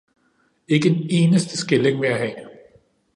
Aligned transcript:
Ikke 0.67 0.89
en 0.89 1.07
eneste 1.09 1.57
skilling 1.57 2.01
vil 2.01 2.07
jeg 2.09 2.17
have! 2.19 2.49